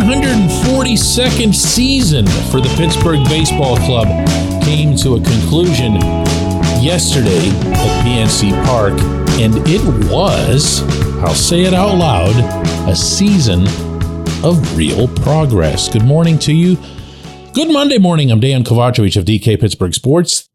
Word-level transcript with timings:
142nd 0.00 1.54
season 1.54 2.26
for 2.50 2.60
the 2.60 2.72
Pittsburgh 2.76 3.22
Baseball 3.28 3.76
Club 3.78 4.06
came 4.62 4.96
to 4.96 5.14
a 5.14 5.20
conclusion 5.20 5.94
yesterday 6.80 7.48
at 7.48 8.04
PNC 8.04 8.64
Park, 8.64 8.94
and 9.38 9.54
it 9.68 9.82
was, 10.10 10.82
I'll 11.22 11.34
say 11.34 11.62
it 11.62 11.74
out 11.74 11.96
loud, 11.96 12.34
a 12.88 12.96
season 12.96 13.66
of 14.42 14.76
real 14.76 15.06
progress. 15.06 15.88
Good 15.88 16.04
morning 16.04 16.38
to 16.40 16.52
you. 16.52 16.76
Good 17.52 17.70
Monday 17.70 17.98
morning. 17.98 18.30
I'm 18.30 18.40
Dejan 18.40 18.64
Kovacevic 18.64 19.16
of 19.18 19.26
DK 19.26 19.60
Pittsburgh 19.60 19.94
Sports. 19.94 20.48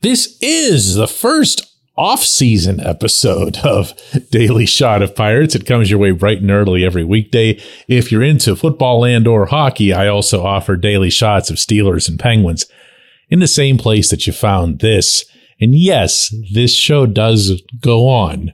This 0.00 0.38
is 0.40 0.94
the 0.94 1.06
first 1.06 1.69
off-season 1.96 2.80
episode 2.80 3.58
of 3.64 3.92
Daily 4.30 4.66
Shot 4.66 5.02
of 5.02 5.14
Pirates. 5.14 5.54
It 5.54 5.66
comes 5.66 5.90
your 5.90 5.98
way 5.98 6.10
bright 6.10 6.40
and 6.40 6.50
early 6.50 6.84
every 6.84 7.04
weekday. 7.04 7.60
If 7.88 8.10
you're 8.10 8.22
into 8.22 8.56
football 8.56 9.04
and 9.04 9.26
or 9.26 9.46
hockey, 9.46 9.92
I 9.92 10.08
also 10.08 10.44
offer 10.44 10.76
daily 10.76 11.10
shots 11.10 11.50
of 11.50 11.56
Steelers 11.56 12.08
and 12.08 12.18
Penguins 12.18 12.66
in 13.28 13.38
the 13.38 13.46
same 13.46 13.78
place 13.78 14.10
that 14.10 14.26
you 14.26 14.32
found 14.32 14.80
this. 14.80 15.24
And 15.60 15.74
yes, 15.74 16.34
this 16.52 16.74
show 16.74 17.06
does 17.06 17.62
go 17.80 18.08
on 18.08 18.52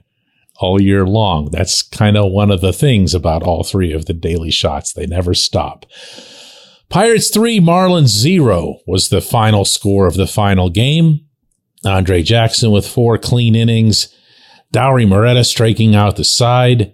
all 0.59 0.81
year 0.81 1.05
long. 1.05 1.49
That's 1.51 1.81
kind 1.81 2.17
of 2.17 2.31
one 2.31 2.51
of 2.51 2.61
the 2.61 2.73
things 2.73 3.13
about 3.13 3.43
all 3.43 3.63
three 3.63 3.93
of 3.93 4.05
the 4.05 4.13
daily 4.13 4.51
shots. 4.51 4.93
They 4.93 5.05
never 5.05 5.33
stop. 5.33 5.85
Pirates 6.89 7.29
3, 7.29 7.59
Marlins 7.59 8.07
0 8.07 8.79
was 8.87 9.09
the 9.09 9.21
final 9.21 9.65
score 9.65 10.07
of 10.07 10.15
the 10.15 10.27
final 10.27 10.69
game. 10.69 11.26
Andre 11.87 12.21
Jackson 12.21 12.71
with 12.71 12.87
four 12.87 13.17
clean 13.17 13.55
innings. 13.55 14.13
Dauri 14.73 15.07
Moreta 15.07 15.43
striking 15.43 15.95
out 15.95 16.17
the 16.17 16.23
side. 16.23 16.93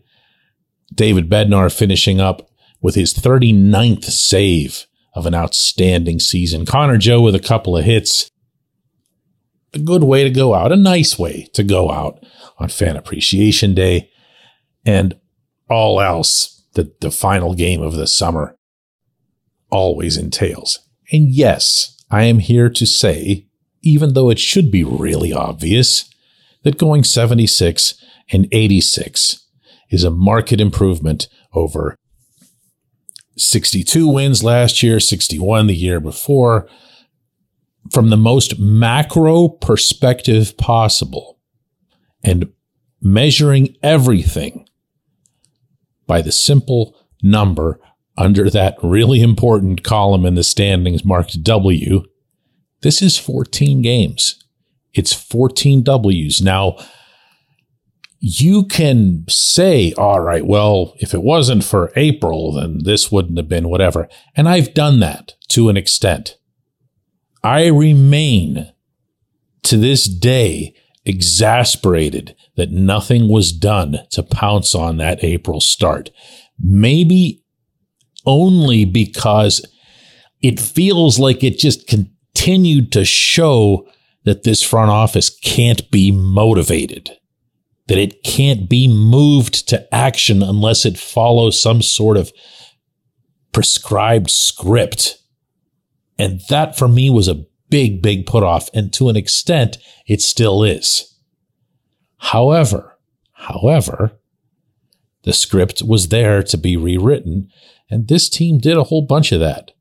David 0.94 1.30
Bednar 1.30 1.76
finishing 1.76 2.20
up 2.20 2.50
with 2.82 2.96
his 2.96 3.14
39th 3.14 4.06
save 4.06 4.86
of 5.16 5.26
an 5.26 5.34
outstanding 5.34 6.20
season. 6.20 6.66
Connor 6.66 6.98
Joe 6.98 7.22
with 7.22 7.36
a 7.36 7.40
couple 7.40 7.78
of 7.78 7.86
hits. 7.86 8.30
A 9.74 9.80
good 9.80 10.04
way 10.04 10.24
to 10.24 10.30
go 10.30 10.54
out, 10.54 10.72
a 10.72 10.76
nice 10.76 11.18
way 11.18 11.48
to 11.54 11.64
go 11.64 11.90
out 11.90 12.24
on 12.60 12.70
Fan 12.70 12.96
Appreciation 12.96 13.74
Day. 13.74 14.12
And 14.86 15.20
all 15.70 16.00
else 16.00 16.64
that 16.74 17.02
the 17.02 17.10
final 17.10 17.56
game 17.56 17.82
of 17.82 17.96
the 17.96 18.06
summer 18.06 18.56
always 19.72 20.18
entails. 20.18 20.80
And 21.12 21.30
yes, 21.30 22.04
I 22.12 22.24
am 22.24 22.40
here 22.40 22.70
to 22.70 22.86
say 22.86 23.48
even 23.84 24.14
though 24.14 24.30
it 24.30 24.40
should 24.40 24.72
be 24.72 24.84
really 24.84 25.32
obvious 25.32 26.10
that 26.64 26.78
going 26.78 27.04
76 27.04 27.94
and 28.32 28.48
86 28.52 29.46
is 29.92 30.04
a 30.04 30.10
market 30.10 30.60
improvement 30.60 31.28
over 31.54 31.96
62 33.38 34.08
wins 34.08 34.44
last 34.44 34.82
year, 34.82 35.00
61 35.00 35.68
the 35.68 35.76
year 35.76 36.00
before. 36.00 36.68
From 37.92 38.10
the 38.10 38.18
most 38.18 38.60
macro 38.60 39.50
perspective 39.50 40.56
possible 40.58 41.38
and 42.24 42.52
measuring 43.02 43.76
everything 43.84 44.68
by 46.08 46.22
the 46.22 46.32
simple 46.32 46.96
number 47.22 47.80
under 48.18 48.50
that 48.50 48.78
really 48.82 49.22
important 49.22 49.84
column 49.84 50.26
in 50.26 50.36
the 50.36 50.44
standings 50.44 51.04
marked 51.04 51.44
W, 51.44 52.04
this 52.84 53.02
is 53.02 53.18
14 53.18 53.82
games. 53.82 54.44
It's 54.94 55.14
14 55.14 55.84
W's. 55.84 56.42
Now, 56.42 56.78
you 58.20 58.66
can 58.66 59.26
say, 59.28 59.92
all 59.94 60.22
right, 60.22 60.46
well, 60.46 60.94
if 61.00 61.14
it 61.14 61.24
wasn't 61.24 61.64
for 61.64 61.92
April, 61.96 62.54
then 62.54 62.80
this 62.84 63.12
wouldn't 63.12 63.38
have 63.38 63.50
been 63.50 63.68
whatever. 63.68 64.08
And 64.36 64.48
I've 64.48 64.74
done 64.74 65.00
that 65.02 65.34
to 65.50 65.68
an 65.68 65.76
extent. 65.76 66.38
I 67.44 67.68
remain 67.68 68.72
to 69.64 69.78
this 69.78 70.06
day 70.06 70.74
exasperated 71.06 72.36
that 72.56 72.72
nothing 72.72 73.28
was 73.28 73.52
done 73.52 74.00
to 74.12 74.24
pounce 74.24 74.74
on 74.74 74.98
that 74.98 75.24
April 75.24 75.60
start. 75.60 76.10
Maybe 76.58 77.44
only 78.26 78.86
because 78.86 79.66
it 80.42 80.60
feels 80.60 81.20
like 81.20 81.44
it 81.44 81.60
just 81.60 81.88
can 81.88 82.13
continued 82.44 82.92
to 82.92 83.06
show 83.06 83.88
that 84.26 84.44
this 84.44 84.62
front 84.62 84.92
office 84.92 85.30
can't 85.30 85.90
be 85.92 86.12
motivated, 86.12 87.10
that 87.88 87.98
it 87.98 88.22
can't 88.24 88.68
be 88.68 88.86
moved 88.86 89.66
to 89.70 89.96
action 89.96 90.44
unless 90.44 90.86
it 90.86 90.98
follows 90.98 91.58
some 91.58 91.82
sort 91.82 92.18
of 92.18 92.34
prescribed 93.54 94.30
script. 94.30 95.20
And 96.20 96.42
that 96.50 96.78
for 96.78 96.90
me 96.90 97.10
was 97.10 97.30
a 97.30 97.46
big, 97.70 98.02
big 98.02 98.26
put 98.26 98.44
off. 98.44 98.70
And 98.74 98.92
to 98.92 99.08
an 99.08 99.16
extent, 99.16 99.78
it 100.06 100.22
still 100.22 100.64
is. 100.64 101.18
However, 102.18 102.98
however, 103.32 104.20
the 105.24 105.32
script 105.32 105.82
was 105.82 106.10
there 106.10 106.44
to 106.44 106.58
be 106.58 106.76
rewritten. 106.76 107.48
And 107.90 108.10
this 108.10 108.28
team 108.28 108.58
did 108.58 108.76
a 108.76 108.84
whole 108.84 109.06
bunch 109.06 109.32
of 109.32 109.40
that 109.40 109.72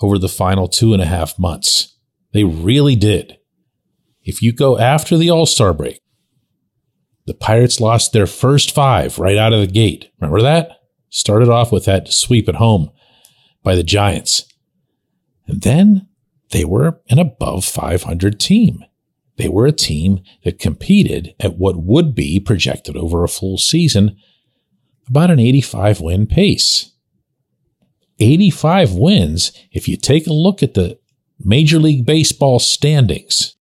over 0.00 0.16
the 0.18 0.28
final 0.30 0.68
two 0.68 0.94
and 0.94 1.02
a 1.02 1.06
half 1.06 1.38
months. 1.38 1.96
They 2.38 2.44
really 2.44 2.94
did. 2.94 3.36
If 4.22 4.42
you 4.42 4.52
go 4.52 4.78
after 4.78 5.16
the 5.16 5.28
All 5.28 5.44
Star 5.44 5.74
break, 5.74 6.00
the 7.26 7.34
Pirates 7.34 7.80
lost 7.80 8.12
their 8.12 8.28
first 8.28 8.72
five 8.72 9.18
right 9.18 9.36
out 9.36 9.52
of 9.52 9.58
the 9.58 9.66
gate. 9.66 10.12
Remember 10.20 10.40
that? 10.42 10.70
Started 11.08 11.48
off 11.48 11.72
with 11.72 11.84
that 11.86 12.12
sweep 12.12 12.48
at 12.48 12.54
home 12.54 12.92
by 13.64 13.74
the 13.74 13.82
Giants. 13.82 14.44
And 15.48 15.62
then 15.62 16.06
they 16.52 16.64
were 16.64 17.00
an 17.10 17.18
above 17.18 17.64
500 17.64 18.38
team. 18.38 18.84
They 19.36 19.48
were 19.48 19.66
a 19.66 19.72
team 19.72 20.20
that 20.44 20.60
competed 20.60 21.34
at 21.40 21.58
what 21.58 21.82
would 21.82 22.14
be 22.14 22.38
projected 22.38 22.96
over 22.96 23.24
a 23.24 23.28
full 23.28 23.58
season 23.58 24.16
about 25.08 25.32
an 25.32 25.40
85 25.40 26.00
win 26.00 26.28
pace. 26.28 26.92
85 28.20 28.92
wins, 28.92 29.50
if 29.72 29.88
you 29.88 29.96
take 29.96 30.28
a 30.28 30.32
look 30.32 30.62
at 30.62 30.74
the 30.74 31.00
Major 31.44 31.78
League 31.78 32.04
Baseball 32.04 32.58
standings, 32.58 33.56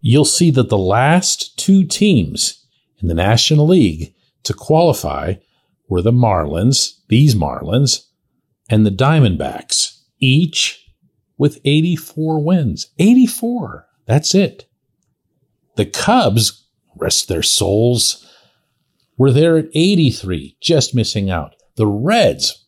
you'll 0.00 0.24
see 0.24 0.50
that 0.50 0.68
the 0.68 0.78
last 0.78 1.58
two 1.58 1.84
teams 1.84 2.66
in 3.00 3.08
the 3.08 3.14
National 3.14 3.66
League 3.66 4.14
to 4.44 4.54
qualify 4.54 5.34
were 5.88 6.02
the 6.02 6.12
Marlins, 6.12 7.00
these 7.08 7.34
Marlins, 7.34 8.06
and 8.70 8.86
the 8.86 8.90
Diamondbacks, 8.90 10.00
each 10.18 10.86
with 11.36 11.60
84 11.64 12.42
wins. 12.42 12.88
84. 12.98 13.86
That's 14.06 14.34
it. 14.34 14.66
The 15.76 15.86
Cubs, 15.86 16.66
rest 16.96 17.28
their 17.28 17.42
souls, 17.42 18.26
were 19.16 19.32
there 19.32 19.56
at 19.56 19.68
83, 19.74 20.56
just 20.60 20.94
missing 20.94 21.30
out. 21.30 21.54
The 21.76 21.86
Reds, 21.86 22.66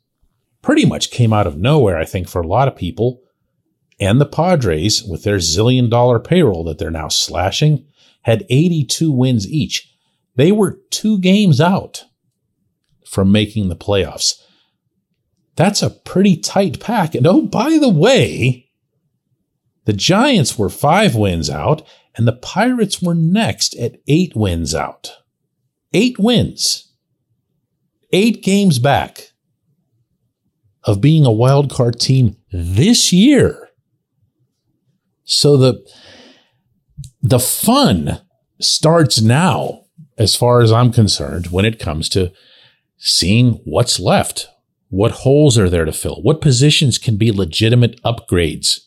pretty 0.60 0.84
much 0.84 1.10
came 1.10 1.32
out 1.32 1.46
of 1.46 1.56
nowhere, 1.56 1.96
I 1.96 2.04
think, 2.04 2.28
for 2.28 2.42
a 2.42 2.46
lot 2.46 2.68
of 2.68 2.76
people. 2.76 3.21
And 4.02 4.20
the 4.20 4.26
Padres, 4.26 5.04
with 5.04 5.22
their 5.22 5.36
zillion 5.36 5.88
dollar 5.88 6.18
payroll 6.18 6.64
that 6.64 6.78
they're 6.78 6.90
now 6.90 7.06
slashing, 7.06 7.86
had 8.22 8.44
82 8.50 9.12
wins 9.12 9.48
each. 9.48 9.94
They 10.34 10.50
were 10.50 10.80
two 10.90 11.20
games 11.20 11.60
out 11.60 12.04
from 13.06 13.30
making 13.30 13.68
the 13.68 13.76
playoffs. 13.76 14.42
That's 15.54 15.82
a 15.82 15.90
pretty 15.90 16.36
tight 16.36 16.80
pack. 16.80 17.14
And 17.14 17.28
oh, 17.28 17.42
by 17.42 17.78
the 17.78 17.88
way, 17.88 18.70
the 19.84 19.92
Giants 19.92 20.58
were 20.58 20.68
five 20.68 21.14
wins 21.14 21.48
out, 21.48 21.86
and 22.16 22.26
the 22.26 22.32
Pirates 22.32 23.00
were 23.00 23.14
next 23.14 23.72
at 23.76 24.00
eight 24.08 24.34
wins 24.34 24.74
out. 24.74 25.12
Eight 25.92 26.18
wins. 26.18 26.92
Eight 28.12 28.42
games 28.42 28.80
back 28.80 29.30
of 30.82 31.00
being 31.00 31.24
a 31.24 31.30
wild 31.30 31.70
card 31.70 32.00
team 32.00 32.36
this 32.50 33.12
year. 33.12 33.61
So 35.24 35.56
the 35.56 35.84
the 37.22 37.38
fun 37.38 38.20
starts 38.60 39.20
now 39.20 39.84
as 40.18 40.34
far 40.36 40.60
as 40.60 40.72
I'm 40.72 40.92
concerned 40.92 41.48
when 41.48 41.64
it 41.64 41.78
comes 41.78 42.08
to 42.10 42.32
seeing 42.96 43.60
what's 43.64 44.00
left. 44.00 44.48
What 44.88 45.12
holes 45.12 45.56
are 45.56 45.70
there 45.70 45.84
to 45.84 45.92
fill? 45.92 46.20
What 46.22 46.40
positions 46.40 46.98
can 46.98 47.16
be 47.16 47.32
legitimate 47.32 48.00
upgrades 48.02 48.80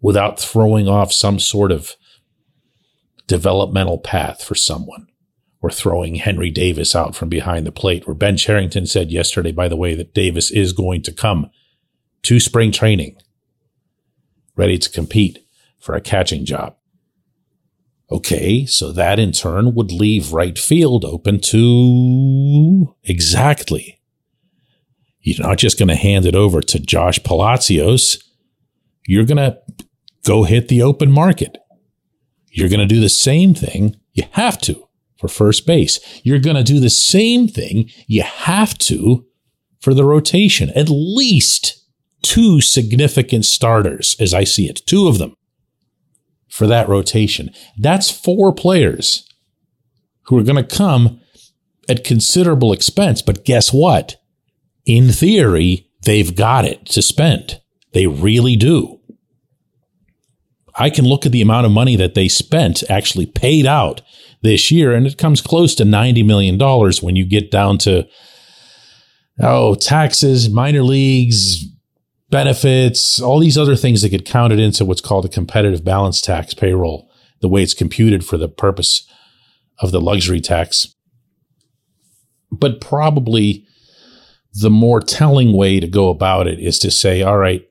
without 0.00 0.40
throwing 0.40 0.88
off 0.88 1.12
some 1.12 1.38
sort 1.38 1.70
of 1.70 1.94
developmental 3.26 3.98
path 3.98 4.42
for 4.42 4.54
someone? 4.54 5.06
Or 5.62 5.70
throwing 5.70 6.16
Henry 6.16 6.50
Davis 6.50 6.94
out 6.94 7.16
from 7.16 7.28
behind 7.28 7.66
the 7.66 7.72
plate, 7.72 8.06
where 8.06 8.14
Ben 8.14 8.36
Cherington 8.36 8.86
said 8.86 9.10
yesterday, 9.10 9.52
by 9.52 9.68
the 9.68 9.76
way, 9.76 9.94
that 9.94 10.14
Davis 10.14 10.50
is 10.50 10.72
going 10.72 11.02
to 11.02 11.12
come 11.12 11.50
to 12.22 12.38
spring 12.38 12.70
training 12.70 13.16
ready 14.54 14.78
to 14.78 14.90
compete 14.90 15.45
for 15.86 15.94
a 15.94 16.00
catching 16.00 16.44
job. 16.44 16.74
Okay, 18.10 18.66
so 18.66 18.90
that 18.90 19.20
in 19.20 19.30
turn 19.30 19.72
would 19.74 19.92
leave 19.92 20.32
right 20.32 20.58
field 20.58 21.04
open 21.04 21.40
to 21.40 22.94
exactly. 23.04 24.00
You're 25.20 25.46
not 25.46 25.58
just 25.58 25.78
going 25.78 25.88
to 25.88 25.94
hand 25.94 26.26
it 26.26 26.34
over 26.34 26.60
to 26.60 26.80
Josh 26.80 27.22
Palacios. 27.22 28.22
You're 29.06 29.24
going 29.24 29.36
to 29.36 29.58
go 30.24 30.42
hit 30.42 30.66
the 30.68 30.82
open 30.82 31.10
market. 31.10 31.56
You're 32.50 32.68
going 32.68 32.80
to 32.80 32.94
do 32.94 33.00
the 33.00 33.08
same 33.08 33.54
thing. 33.54 33.96
You 34.12 34.24
have 34.32 34.58
to 34.62 34.88
for 35.18 35.28
first 35.28 35.66
base. 35.66 36.00
You're 36.24 36.40
going 36.40 36.56
to 36.56 36.64
do 36.64 36.80
the 36.80 36.90
same 36.90 37.46
thing. 37.46 37.90
You 38.08 38.22
have 38.22 38.76
to 38.78 39.24
for 39.80 39.94
the 39.94 40.04
rotation. 40.04 40.70
At 40.70 40.88
least 40.88 41.84
two 42.22 42.60
significant 42.60 43.44
starters, 43.44 44.16
as 44.18 44.34
I 44.34 44.42
see 44.44 44.68
it, 44.68 44.82
two 44.86 45.06
of 45.06 45.18
them 45.18 45.36
for 46.56 46.66
that 46.66 46.88
rotation. 46.88 47.50
That's 47.76 48.10
four 48.10 48.50
players 48.50 49.28
who 50.22 50.38
are 50.38 50.42
going 50.42 50.56
to 50.56 50.76
come 50.76 51.20
at 51.86 52.02
considerable 52.02 52.72
expense. 52.72 53.20
But 53.20 53.44
guess 53.44 53.74
what? 53.74 54.16
In 54.86 55.10
theory, 55.10 55.90
they've 56.04 56.34
got 56.34 56.64
it 56.64 56.86
to 56.86 57.02
spend. 57.02 57.60
They 57.92 58.06
really 58.06 58.56
do. 58.56 59.00
I 60.78 60.88
can 60.88 61.04
look 61.04 61.26
at 61.26 61.32
the 61.32 61.42
amount 61.42 61.66
of 61.66 61.72
money 61.72 61.94
that 61.96 62.14
they 62.14 62.26
spent 62.26 62.82
actually 62.88 63.26
paid 63.26 63.66
out 63.66 64.00
this 64.40 64.70
year, 64.70 64.94
and 64.94 65.06
it 65.06 65.18
comes 65.18 65.42
close 65.42 65.74
to 65.74 65.84
$90 65.84 66.24
million 66.24 66.58
when 67.02 67.16
you 67.16 67.26
get 67.26 67.50
down 67.50 67.76
to, 67.78 68.08
oh, 69.42 69.74
taxes, 69.74 70.48
minor 70.48 70.82
leagues, 70.82 71.66
benefits, 72.30 73.20
all 73.20 73.38
these 73.38 73.58
other 73.58 73.76
things 73.76 74.02
that 74.02 74.08
get 74.08 74.24
counted 74.24 74.58
into 74.58 74.84
what's 74.84 75.00
called 75.00 75.24
a 75.24 75.28
competitive 75.28 75.84
balance 75.84 76.20
tax 76.20 76.54
payroll, 76.54 77.10
the 77.40 77.48
way 77.48 77.62
it's 77.62 77.74
computed 77.74 78.24
for 78.24 78.36
the 78.36 78.48
purpose 78.48 79.06
of 79.78 79.92
the 79.92 80.00
luxury 80.00 80.40
tax. 80.40 80.94
But 82.50 82.80
probably 82.80 83.66
the 84.52 84.70
more 84.70 85.00
telling 85.00 85.52
way 85.52 85.80
to 85.80 85.86
go 85.86 86.08
about 86.08 86.46
it 86.46 86.58
is 86.58 86.78
to 86.78 86.90
say, 86.90 87.22
all 87.22 87.38
right, 87.38 87.66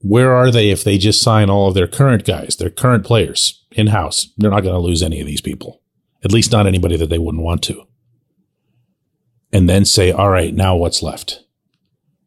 where 0.00 0.34
are 0.34 0.50
they 0.50 0.70
if 0.70 0.84
they 0.84 0.98
just 0.98 1.22
sign 1.22 1.50
all 1.50 1.68
of 1.68 1.74
their 1.74 1.86
current 1.86 2.24
guys, 2.24 2.56
their 2.56 2.70
current 2.70 3.04
players 3.04 3.64
in 3.72 3.88
house? 3.88 4.28
They're 4.36 4.50
not 4.50 4.62
going 4.62 4.74
to 4.74 4.80
lose 4.80 5.02
any 5.02 5.20
of 5.20 5.26
these 5.26 5.40
people, 5.40 5.80
at 6.24 6.32
least 6.32 6.52
not 6.52 6.66
anybody 6.66 6.96
that 6.96 7.08
they 7.08 7.18
wouldn't 7.18 7.44
want 7.44 7.62
to. 7.64 7.84
And 9.52 9.68
then 9.68 9.84
say, 9.84 10.10
all 10.12 10.30
right, 10.30 10.54
now 10.54 10.76
what's 10.76 11.02
left? 11.02 11.44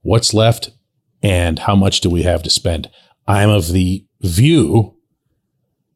What's 0.01 0.33
left? 0.33 0.71
And 1.25 1.57
how 1.57 1.75
much 1.75 2.01
do 2.01 2.09
we 2.11 2.21
have 2.21 2.43
to 2.43 2.51
spend? 2.51 2.87
I'm 3.27 3.49
of 3.49 3.69
the 3.69 4.05
view 4.21 4.95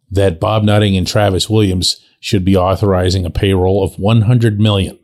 that 0.10 0.40
Bob 0.40 0.64
Nutting 0.64 0.98
and 0.98 1.06
Travis 1.06 1.48
Williams 1.48 2.04
should 2.20 2.44
be 2.44 2.58
authorizing 2.58 3.28
a 3.28 3.30
payroll 3.30 3.84
of 3.84 4.00
100 4.00 4.60
million 4.60 4.98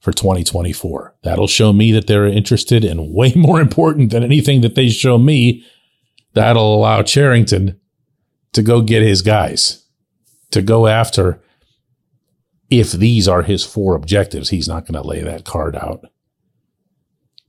for 0.00 0.10
2024. 0.10 1.14
That'll 1.22 1.46
show 1.46 1.72
me 1.72 1.92
that 1.92 2.08
they're 2.08 2.26
interested 2.26 2.84
and 2.84 3.14
way 3.14 3.34
more 3.36 3.60
important 3.60 4.10
than 4.10 4.24
anything 4.24 4.62
that 4.62 4.74
they 4.74 4.88
show 4.88 5.16
me. 5.16 5.64
That'll 6.32 6.74
allow 6.74 7.02
Cherington 7.02 7.80
to 8.52 8.62
go 8.62 8.80
get 8.80 9.02
his 9.02 9.22
guys, 9.22 9.86
to 10.50 10.60
go 10.60 10.88
after 10.88 11.40
if 12.68 12.90
these 12.90 13.28
are 13.28 13.42
his 13.42 13.62
four 13.64 13.94
objectives. 13.94 14.48
He's 14.48 14.66
not 14.66 14.86
going 14.86 15.00
to 15.00 15.08
lay 15.08 15.22
that 15.22 15.44
card 15.44 15.76
out 15.76 16.04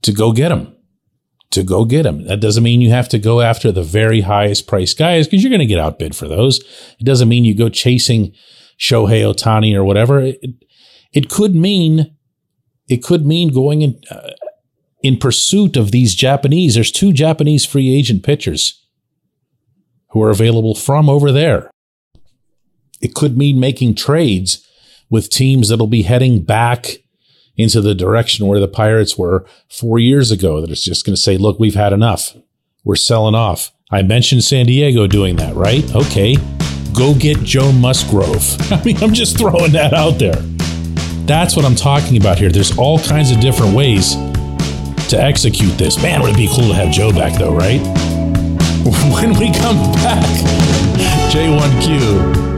to 0.02 0.12
go 0.12 0.30
get 0.30 0.50
them 0.50 0.76
to 1.50 1.62
go 1.62 1.84
get 1.84 2.06
him. 2.06 2.24
That 2.24 2.40
doesn't 2.40 2.62
mean 2.62 2.80
you 2.80 2.90
have 2.90 3.08
to 3.10 3.18
go 3.18 3.40
after 3.40 3.72
the 3.72 3.82
very 3.82 4.22
highest 4.22 4.66
priced 4.66 4.98
guys 4.98 5.26
because 5.26 5.42
you're 5.42 5.50
going 5.50 5.60
to 5.60 5.66
get 5.66 5.78
outbid 5.78 6.14
for 6.14 6.28
those. 6.28 6.58
It 6.98 7.04
doesn't 7.04 7.28
mean 7.28 7.44
you 7.44 7.54
go 7.54 7.68
chasing 7.68 8.32
Shohei 8.78 9.22
Ohtani 9.22 9.74
or 9.74 9.84
whatever. 9.84 10.20
It, 10.20 10.40
it 11.12 11.30
could 11.30 11.54
mean 11.54 12.14
it 12.88 13.02
could 13.02 13.26
mean 13.26 13.52
going 13.52 13.82
in 13.82 14.00
uh, 14.10 14.30
in 15.02 15.16
pursuit 15.16 15.76
of 15.76 15.90
these 15.90 16.14
Japanese. 16.14 16.74
There's 16.74 16.92
two 16.92 17.12
Japanese 17.12 17.64
free 17.64 17.94
agent 17.94 18.22
pitchers 18.22 18.84
who 20.10 20.22
are 20.22 20.30
available 20.30 20.74
from 20.74 21.08
over 21.08 21.32
there. 21.32 21.70
It 23.00 23.14
could 23.14 23.38
mean 23.38 23.60
making 23.60 23.94
trades 23.94 24.66
with 25.10 25.30
teams 25.30 25.68
that'll 25.68 25.86
be 25.86 26.02
heading 26.02 26.42
back 26.42 26.98
into 27.58 27.80
the 27.80 27.94
direction 27.94 28.46
where 28.46 28.60
the 28.60 28.68
Pirates 28.68 29.18
were 29.18 29.44
four 29.68 29.98
years 29.98 30.30
ago, 30.30 30.60
that 30.60 30.70
it's 30.70 30.84
just 30.84 31.04
going 31.04 31.16
to 31.16 31.20
say, 31.20 31.36
look, 31.36 31.58
we've 31.58 31.74
had 31.74 31.92
enough. 31.92 32.36
We're 32.84 32.96
selling 32.96 33.34
off. 33.34 33.72
I 33.90 34.02
mentioned 34.02 34.44
San 34.44 34.66
Diego 34.66 35.06
doing 35.06 35.36
that, 35.36 35.54
right? 35.56 35.84
Okay. 35.94 36.36
Go 36.96 37.14
get 37.14 37.42
Joe 37.42 37.72
Musgrove. 37.72 38.56
I 38.72 38.82
mean, 38.84 38.96
I'm 39.02 39.12
just 39.12 39.36
throwing 39.36 39.72
that 39.72 39.92
out 39.92 40.18
there. 40.18 40.36
That's 41.26 41.56
what 41.56 41.64
I'm 41.64 41.74
talking 41.74 42.16
about 42.16 42.38
here. 42.38 42.50
There's 42.50 42.76
all 42.78 42.98
kinds 42.98 43.30
of 43.30 43.40
different 43.40 43.74
ways 43.74 44.14
to 45.08 45.18
execute 45.20 45.76
this. 45.76 46.00
Man, 46.02 46.22
would 46.22 46.30
it 46.30 46.36
be 46.36 46.48
cool 46.48 46.68
to 46.68 46.74
have 46.74 46.90
Joe 46.92 47.12
back, 47.12 47.38
though, 47.38 47.54
right? 47.54 47.80
When 48.88 49.38
we 49.38 49.52
come 49.52 49.76
back, 49.96 50.24
J1Q. 51.30 52.57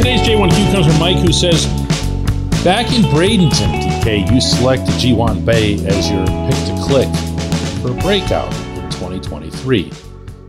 J1Q 0.00 0.72
comes 0.72 0.86
from 0.86 0.98
Mike, 0.98 1.18
who 1.18 1.32
says, 1.32 1.66
Back 2.64 2.92
in 2.92 3.02
Bradenton, 3.02 3.82
DK, 3.82 4.32
you 4.32 4.40
selected 4.40 4.98
Ji-hwan 4.98 5.44
Bae 5.44 5.76
as 5.86 6.10
your 6.10 6.24
pick 6.26 6.56
to 6.66 6.78
click 6.82 7.14
for 7.82 7.90
a 7.90 8.02
breakout 8.02 8.52
in 8.76 8.90
2023. 8.90 9.90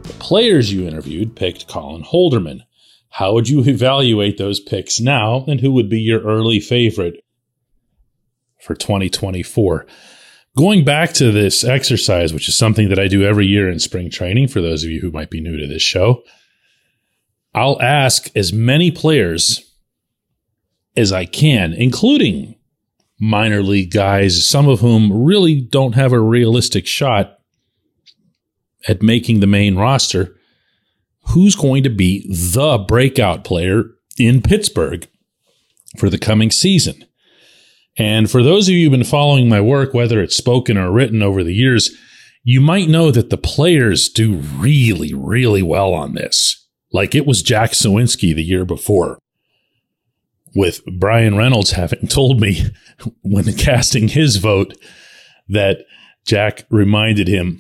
The 0.04 0.14
players 0.20 0.72
you 0.72 0.88
interviewed 0.88 1.36
picked 1.36 1.68
Colin 1.68 2.04
Holderman. 2.04 2.62
How 3.10 3.34
would 3.34 3.50
you 3.50 3.62
evaluate 3.62 4.38
those 4.38 4.60
picks 4.60 5.00
now, 5.00 5.44
and 5.48 5.60
who 5.60 5.72
would 5.72 5.90
be 5.90 6.00
your 6.00 6.22
early 6.22 6.60
favorite 6.60 7.24
for 8.62 8.76
2024? 8.76 9.86
Going 10.56 10.86
back 10.86 11.14
to 11.14 11.32
this 11.32 11.64
exercise, 11.64 12.32
which 12.34 12.48
is 12.48 12.58
something 12.58 12.90
that 12.90 13.00
I 13.00 13.08
do 13.08 13.24
every 13.24 13.48
year 13.48 13.70
in 13.70 13.80
spring 13.80 14.10
training 14.10 14.48
for 14.48 14.62
those 14.62 14.84
of 14.84 14.90
you 14.90 15.02
who 15.02 15.12
might 15.12 15.30
be 15.30 15.42
new 15.42 15.58
to 15.58 15.68
this 15.68 15.82
show, 15.82 16.24
I'll 17.56 17.82
ask 17.82 18.30
as 18.36 18.52
many 18.52 18.92
players 18.92 19.62
as 20.96 21.12
I 21.12 21.26
can, 21.26 21.74
including 21.74 22.56
minor 23.20 23.62
league 23.62 23.92
guys, 23.92 24.46
some 24.46 24.68
of 24.68 24.80
whom 24.80 25.24
really 25.24 25.62
don't 25.62 25.96
have 25.96 26.12
a 26.14 26.20
realistic 26.20 26.88
shot 26.88 27.40
at 28.88 29.02
making 29.02 29.40
the 29.40 29.48
main 29.48 29.76
roster. 29.76 30.36
Who's 31.30 31.56
going 31.56 31.84
to 31.84 31.90
be 31.90 32.28
the 32.30 32.78
breakout 32.78 33.44
player 33.44 33.86
in 34.18 34.42
Pittsburgh 34.42 35.08
for 35.98 36.10
the 36.10 36.18
coming 36.18 36.52
season? 36.52 37.06
And 37.98 38.30
for 38.30 38.42
those 38.44 38.68
of 38.68 38.74
you 38.74 38.86
who've 38.86 38.98
been 38.98 39.04
following 39.04 39.48
my 39.48 39.62
work, 39.62 39.94
whether 39.94 40.22
it's 40.22 40.36
spoken 40.36 40.78
or 40.78 40.92
written 40.92 41.22
over 41.22 41.44
the 41.44 41.54
years, 41.54 41.96
you 42.44 42.60
might 42.60 42.90
know 42.90 43.12
that 43.12 43.30
the 43.30 43.38
players 43.38 44.10
do 44.10 44.38
really, 44.38 45.14
really 45.14 45.62
well 45.62 45.94
on 45.94 46.14
this. 46.14 46.63
Like 46.94 47.16
it 47.16 47.26
was 47.26 47.42
Jack 47.42 47.72
Suwinski 47.72 48.34
the 48.34 48.44
year 48.44 48.64
before, 48.64 49.18
with 50.56 50.86
Bryan 50.86 51.36
Reynolds 51.36 51.72
having 51.72 52.08
told 52.08 52.40
me 52.40 52.68
when 53.24 53.52
casting 53.56 54.08
his 54.08 54.38
vote 54.38 54.78
that 55.50 55.80
Jack 56.26 56.66
reminded 56.70 57.28
him 57.28 57.60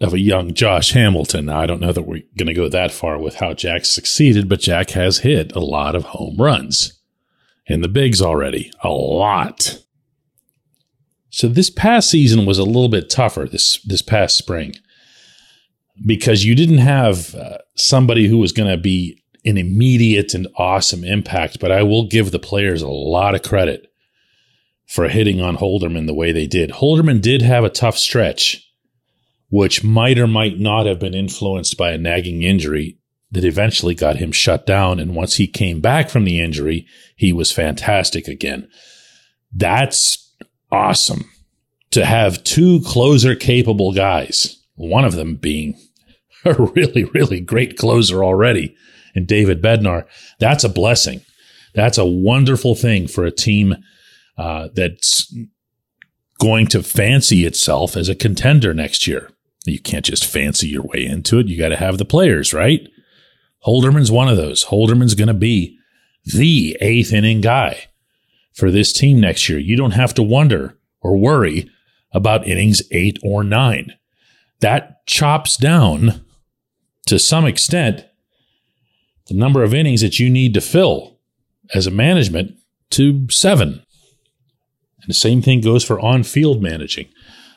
of 0.00 0.12
a 0.12 0.18
young 0.18 0.52
Josh 0.52 0.92
Hamilton. 0.92 1.46
Now, 1.46 1.60
I 1.60 1.66
don't 1.66 1.80
know 1.80 1.92
that 1.92 2.02
we're 2.02 2.24
going 2.36 2.48
to 2.48 2.54
go 2.54 2.68
that 2.68 2.90
far 2.90 3.18
with 3.18 3.36
how 3.36 3.54
Jack 3.54 3.84
succeeded, 3.84 4.48
but 4.48 4.60
Jack 4.60 4.90
has 4.90 5.18
hit 5.18 5.54
a 5.54 5.60
lot 5.60 5.94
of 5.94 6.06
home 6.06 6.36
runs 6.38 7.00
in 7.66 7.82
the 7.82 7.88
bigs 7.88 8.20
already. 8.20 8.72
A 8.82 8.88
lot. 8.88 9.78
So 11.30 11.46
this 11.46 11.70
past 11.70 12.10
season 12.10 12.44
was 12.44 12.58
a 12.58 12.64
little 12.64 12.88
bit 12.88 13.08
tougher 13.08 13.46
this 13.46 13.80
this 13.84 14.02
past 14.02 14.36
spring 14.36 14.74
because 16.06 16.44
you 16.44 16.54
didn't 16.54 16.78
have 16.78 17.34
uh, 17.34 17.58
somebody 17.74 18.26
who 18.26 18.38
was 18.38 18.52
going 18.52 18.70
to 18.70 18.80
be 18.80 19.22
an 19.44 19.58
immediate 19.58 20.34
and 20.34 20.46
awesome 20.56 21.04
impact, 21.04 21.58
but 21.60 21.72
I 21.72 21.82
will 21.82 22.06
give 22.06 22.30
the 22.30 22.38
players 22.38 22.82
a 22.82 22.88
lot 22.88 23.34
of 23.34 23.42
credit 23.42 23.92
for 24.86 25.08
hitting 25.08 25.40
on 25.40 25.56
Holderman 25.56 26.06
the 26.06 26.14
way 26.14 26.32
they 26.32 26.46
did. 26.46 26.70
Holderman 26.70 27.20
did 27.20 27.42
have 27.42 27.64
a 27.64 27.70
tough 27.70 27.98
stretch, 27.98 28.62
which 29.48 29.82
might 29.82 30.18
or 30.18 30.26
might 30.26 30.58
not 30.58 30.86
have 30.86 30.98
been 30.98 31.14
influenced 31.14 31.76
by 31.76 31.92
a 31.92 31.98
nagging 31.98 32.42
injury 32.42 32.98
that 33.30 33.44
eventually 33.44 33.94
got 33.94 34.16
him 34.16 34.30
shut 34.30 34.66
down. 34.66 35.00
And 35.00 35.14
once 35.14 35.36
he 35.36 35.46
came 35.46 35.80
back 35.80 36.10
from 36.10 36.24
the 36.24 36.40
injury, 36.40 36.86
he 37.16 37.32
was 37.32 37.50
fantastic 37.50 38.28
again. 38.28 38.68
That's 39.54 40.34
awesome 40.70 41.30
to 41.90 42.04
have 42.04 42.44
two 42.44 42.80
closer 42.82 43.34
capable 43.34 43.92
guys, 43.92 44.61
one 44.82 45.04
of 45.04 45.14
them 45.14 45.36
being 45.36 45.78
a 46.44 46.54
really, 46.54 47.04
really 47.04 47.40
great 47.40 47.76
closer 47.78 48.24
already 48.24 48.76
in 49.14 49.26
David 49.26 49.62
Bednar. 49.62 50.06
That's 50.38 50.64
a 50.64 50.68
blessing. 50.68 51.22
That's 51.74 51.98
a 51.98 52.04
wonderful 52.04 52.74
thing 52.74 53.06
for 53.08 53.24
a 53.24 53.30
team 53.30 53.76
uh, 54.36 54.68
that's 54.74 55.34
going 56.40 56.66
to 56.66 56.82
fancy 56.82 57.44
itself 57.44 57.96
as 57.96 58.08
a 58.08 58.14
contender 58.14 58.74
next 58.74 59.06
year. 59.06 59.30
You 59.64 59.78
can't 59.78 60.04
just 60.04 60.26
fancy 60.26 60.68
your 60.68 60.82
way 60.82 61.04
into 61.04 61.38
it. 61.38 61.46
You 61.46 61.56
got 61.56 61.68
to 61.68 61.76
have 61.76 61.98
the 61.98 62.04
players, 62.04 62.52
right? 62.52 62.88
Holderman's 63.64 64.10
one 64.10 64.28
of 64.28 64.36
those. 64.36 64.64
Holderman's 64.64 65.14
going 65.14 65.28
to 65.28 65.34
be 65.34 65.78
the 66.24 66.76
eighth 66.80 67.12
inning 67.12 67.40
guy 67.40 67.88
for 68.52 68.70
this 68.70 68.92
team 68.92 69.20
next 69.20 69.48
year. 69.48 69.58
You 69.58 69.76
don't 69.76 69.92
have 69.92 70.14
to 70.14 70.22
wonder 70.22 70.76
or 71.00 71.16
worry 71.16 71.70
about 72.12 72.46
innings 72.46 72.82
eight 72.90 73.18
or 73.22 73.44
nine. 73.44 73.94
That 74.62 75.04
chops 75.06 75.56
down 75.56 76.24
to 77.06 77.18
some 77.18 77.44
extent 77.44 78.06
the 79.26 79.34
number 79.34 79.62
of 79.62 79.74
innings 79.74 80.00
that 80.00 80.18
you 80.18 80.30
need 80.30 80.54
to 80.54 80.60
fill 80.60 81.18
as 81.74 81.86
a 81.86 81.90
management 81.90 82.56
to 82.90 83.26
seven. 83.28 83.84
And 85.02 85.08
the 85.08 85.14
same 85.14 85.42
thing 85.42 85.60
goes 85.60 85.84
for 85.84 86.00
on 86.00 86.22
field 86.22 86.62
managing. 86.62 87.08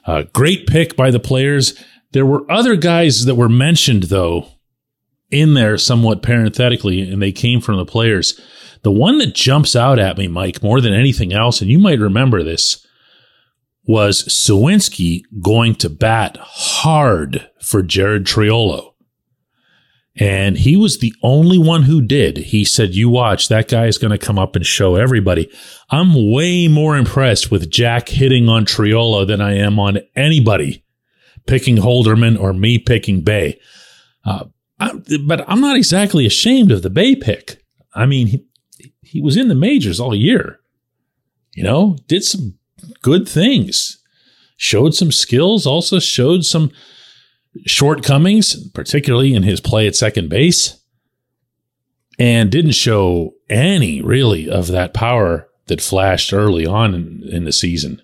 Uh, 0.06 0.24
great 0.34 0.68
pick 0.68 0.96
by 0.96 1.12
the 1.12 1.20
players. 1.20 1.82
There 2.12 2.26
were 2.26 2.50
other 2.52 2.76
guys 2.76 3.26
that 3.26 3.36
were 3.36 3.50
mentioned, 3.50 4.04
though, 4.04 4.48
in 5.30 5.54
there 5.54 5.78
somewhat 5.78 6.24
parenthetically, 6.24 7.02
and 7.02 7.22
they 7.22 7.32
came 7.32 7.62
from 7.62 7.78
the 7.78 7.86
players. 7.86 8.40
The 8.82 8.92
one 8.92 9.18
that 9.20 9.36
jumps 9.36 9.76
out 9.76 10.00
at 10.00 10.18
me, 10.18 10.28
Mike, 10.28 10.64
more 10.64 10.82
than 10.82 10.94
anything 10.94 11.34
else, 11.34 11.62
and 11.62 11.70
you 11.70 11.78
might 11.78 12.00
remember 12.00 12.44
this, 12.44 12.86
was 13.88 14.24
Suwinski 14.24 15.22
going 15.42 15.76
to 15.76 15.90
bat 15.90 16.38
hard 16.40 17.50
for 17.62 17.82
Jared 17.82 18.26
Triolo. 18.26 18.94
And 20.18 20.58
he 20.58 20.78
was 20.78 21.00
the 21.00 21.14
only 21.22 21.58
one 21.58 21.84
who 21.84 22.02
did. 22.02 22.38
He 22.38 22.64
said, 22.64 22.96
You 22.96 23.10
watch, 23.10 23.50
that 23.50 23.68
guy 23.68 23.88
is 23.88 23.98
going 23.98 24.18
to 24.18 24.26
come 24.26 24.40
up 24.40 24.56
and 24.56 24.66
show 24.66 24.96
everybody. 24.96 25.52
I'm 25.90 26.32
way 26.32 26.70
more 26.70 26.96
impressed 26.96 27.52
with 27.52 27.70
Jack 27.70 28.08
hitting 28.08 28.48
on 28.48 28.66
Triolo 28.66 29.28
than 29.28 29.42
I 29.42 29.58
am 29.58 29.78
on 29.78 30.00
anybody 30.16 30.86
picking 31.48 31.78
Holderman 31.78 32.40
or 32.40 32.54
me 32.54 32.80
picking 32.80 33.22
Bae. 33.22 33.58
Uh, 34.24 34.46
I, 34.80 34.94
but 35.26 35.44
I'm 35.48 35.62
not 35.62 35.76
exactly 35.76 36.26
ashamed 36.26 36.72
of 36.72 36.82
the 36.82 36.90
Bae 36.90 37.16
pick. 37.20 37.62
I 37.94 38.06
mean, 38.06 38.28
he, 38.28 38.46
he 39.02 39.22
was 39.22 39.36
in 39.38 39.50
the 39.50 39.56
majors 39.56 40.00
all 40.00 40.16
year, 40.16 40.60
you 41.54 41.64
know, 41.64 41.98
did 42.08 42.24
some 42.24 42.58
good 43.02 43.28
things, 43.28 44.02
showed 44.58 44.94
some 44.94 45.12
skills, 45.12 45.66
also 45.66 46.00
showed 46.00 46.46
some 46.46 46.72
shortcomings, 47.66 48.70
particularly 48.70 49.34
in 49.34 49.44
his 49.44 49.62
play 49.62 49.88
at 49.88 49.96
second 49.96 50.30
base, 50.30 50.80
and 52.20 52.52
didn't 52.52 52.72
show 52.72 53.34
any 53.50 54.02
really 54.02 54.50
of 54.50 54.68
that 54.68 54.94
power 54.94 55.48
that 55.68 55.82
flashed 55.82 56.34
early 56.34 56.66
on 56.66 56.94
in, 56.94 57.24
in 57.30 57.44
the 57.46 57.52
season. 57.52 58.02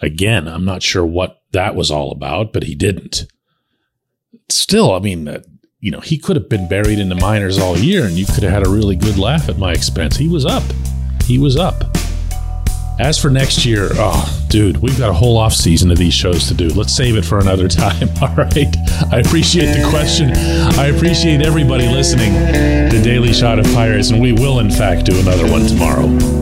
Again, 0.00 0.48
I'm 0.48 0.64
not 0.64 0.82
sure 0.82 1.04
what 1.04 1.42
that 1.52 1.74
was 1.74 1.90
all 1.90 2.10
about, 2.10 2.52
but 2.52 2.64
he 2.64 2.74
didn't. 2.74 3.26
Still, 4.48 4.92
I 4.92 4.98
mean, 4.98 5.28
uh, 5.28 5.42
you 5.80 5.90
know, 5.90 6.00
he 6.00 6.18
could 6.18 6.36
have 6.36 6.48
been 6.48 6.68
buried 6.68 6.98
in 6.98 7.08
the 7.08 7.14
minors 7.14 7.58
all 7.58 7.76
year 7.76 8.04
and 8.04 8.14
you 8.14 8.26
could 8.26 8.42
have 8.42 8.52
had 8.52 8.66
a 8.66 8.70
really 8.70 8.96
good 8.96 9.18
laugh 9.18 9.48
at 9.48 9.58
my 9.58 9.72
expense. 9.72 10.16
He 10.16 10.28
was 10.28 10.46
up. 10.46 10.62
He 11.24 11.38
was 11.38 11.56
up. 11.56 11.91
As 13.02 13.18
for 13.18 13.30
next 13.30 13.66
year, 13.66 13.88
oh, 13.94 14.44
dude, 14.48 14.76
we've 14.76 14.96
got 14.96 15.10
a 15.10 15.12
whole 15.12 15.36
off 15.36 15.52
season 15.52 15.90
of 15.90 15.98
these 15.98 16.14
shows 16.14 16.46
to 16.46 16.54
do. 16.54 16.68
Let's 16.68 16.94
save 16.94 17.16
it 17.16 17.24
for 17.24 17.40
another 17.40 17.66
time. 17.84 18.08
All 18.22 18.32
right. 18.36 18.76
I 19.10 19.18
appreciate 19.18 19.74
the 19.74 19.84
question. 19.90 20.30
I 20.78 20.86
appreciate 20.86 21.42
everybody 21.42 21.88
listening 21.88 22.32
to 22.32 23.02
Daily 23.02 23.32
Shot 23.32 23.58
of 23.58 23.64
Pirates, 23.74 24.10
and 24.10 24.22
we 24.22 24.32
will, 24.32 24.60
in 24.60 24.70
fact, 24.70 25.06
do 25.06 25.18
another 25.18 25.50
one 25.50 25.66
tomorrow. 25.66 26.41